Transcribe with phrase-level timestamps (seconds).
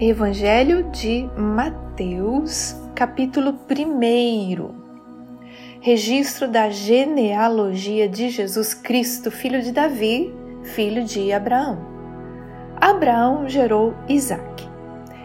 [0.00, 4.74] Evangelho de Mateus, capítulo 1.
[5.80, 10.34] Registro da genealogia de Jesus Cristo, filho de Davi,
[10.64, 11.78] filho de Abraão.
[12.80, 14.68] Abraão gerou Isaac.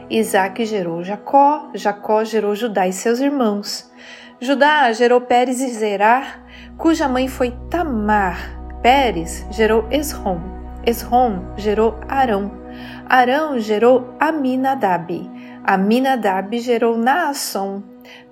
[0.09, 3.91] Isaac gerou Jacó, Jacó gerou Judá e seus irmãos.
[4.39, 6.43] Judá gerou Pérez e Zerá,
[6.77, 8.59] cuja mãe foi Tamar.
[8.83, 10.39] Pérez gerou Esrom.
[10.85, 12.66] Esrom gerou Arão.
[13.07, 15.29] Arão gerou Aminadab.
[15.63, 17.83] Aminadab gerou Naasson.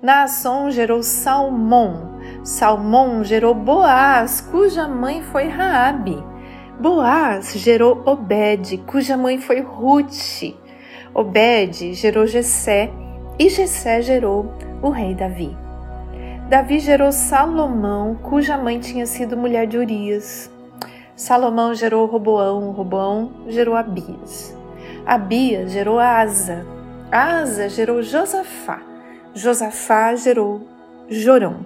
[0.02, 2.18] Naasson gerou Salmão.
[2.42, 6.22] Salmão gerou Boaz, cuja mãe foi Raabe.
[6.78, 10.54] Boaz gerou Obed, cuja mãe foi Ruth.
[11.14, 12.90] Obed gerou Jessé
[13.38, 14.52] e Jessé gerou
[14.82, 15.56] o rei Davi.
[16.48, 20.50] Davi gerou Salomão, cuja mãe tinha sido mulher de Urias.
[21.16, 24.54] Salomão gerou Roboão, Roboão gerou Abias.
[25.06, 26.66] Abias gerou Asa,
[27.10, 28.82] Asa gerou Josafá,
[29.34, 30.60] Josafá gerou
[31.08, 31.64] Jorão.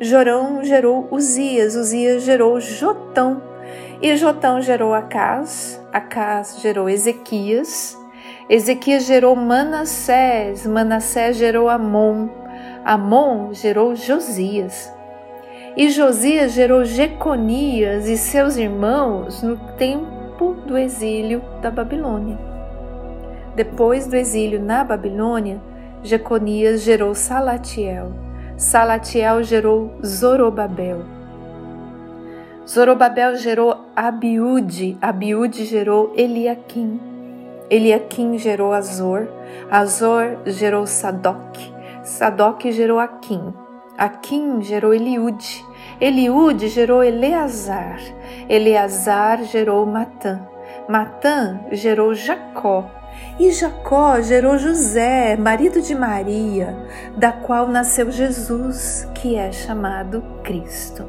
[0.00, 3.40] Jorão gerou Uzias, Uzias gerou Jotão,
[4.00, 7.96] e Jotão gerou Acás, Acás gerou Ezequias,
[8.50, 12.28] Ezequias gerou Manassés, Manassés gerou Amon,
[12.84, 14.92] Amon gerou Josias.
[15.74, 22.38] E Josias gerou Jeconias e seus irmãos no tempo do exílio da Babilônia.
[23.56, 25.62] Depois do exílio na Babilônia,
[26.02, 28.12] Jeconias gerou Salatiel.
[28.56, 31.04] Salatiel gerou Zorobabel.
[32.68, 37.00] Zorobabel gerou Abiúde, Abiúde gerou Eliaquim.
[37.70, 39.26] Eliaquim gerou Azor,
[39.70, 41.56] Azor gerou Sadoc,
[42.04, 43.61] Sadoc gerou Aquim.
[43.96, 45.64] Aquim gerou Eliude,
[46.00, 48.00] Eliude gerou Eleazar,
[48.48, 50.48] Eleazar gerou Matã,
[50.88, 52.90] Matã gerou Jacó,
[53.38, 56.74] e Jacó gerou José, marido de Maria,
[57.18, 61.06] da qual nasceu Jesus, que é chamado Cristo.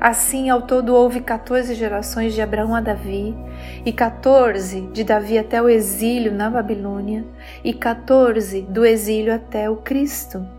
[0.00, 3.36] Assim, ao todo, houve 14 gerações de Abraão a Davi,
[3.84, 7.24] e 14 de Davi até o exílio na Babilônia,
[7.64, 10.57] e 14 do exílio até o Cristo.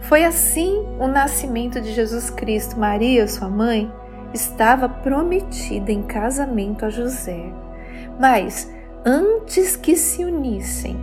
[0.00, 2.78] Foi assim o nascimento de Jesus Cristo.
[2.78, 3.92] Maria, sua mãe,
[4.32, 7.52] estava prometida em casamento a José.
[8.18, 8.70] Mas,
[9.04, 10.96] antes que se unissem,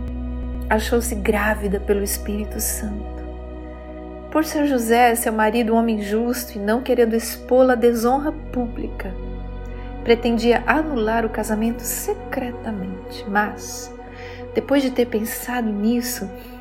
[0.68, 3.18] achou-se grávida pelo Espírito Santo.
[4.30, 9.14] Por ser José, seu marido, um homem justo e não querendo expô-la à desonra pública,
[10.04, 13.92] pretendia anular o casamento secretamente, mas,
[14.54, 16.30] depois de ter pensado nisso,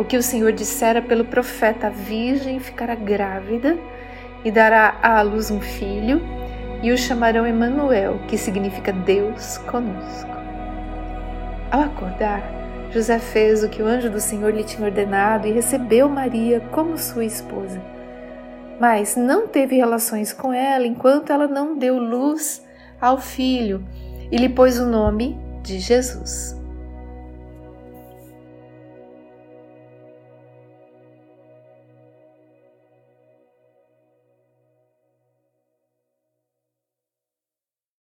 [0.00, 3.78] o que o Senhor dissera pelo profeta: a virgem ficará grávida
[4.42, 6.22] e dará à luz um filho,
[6.82, 10.30] e o chamarão Emanuel, que significa Deus conosco.
[11.70, 12.42] Ao acordar,
[12.90, 16.96] José fez o que o anjo do Senhor lhe tinha ordenado e recebeu Maria como
[16.96, 17.80] sua esposa.
[18.80, 22.64] Mas não teve relações com ela enquanto ela não deu luz
[22.98, 23.84] ao filho
[24.32, 26.59] e lhe pôs o nome de Jesus.